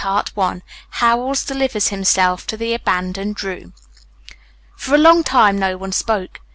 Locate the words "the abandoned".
2.57-3.43